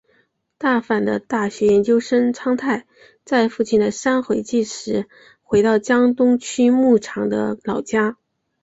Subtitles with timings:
[0.57, 2.87] 大阪的大学研究生苍太
[3.23, 5.07] 在父亲的三回忌时
[5.43, 8.17] 回到江东区木场的老家。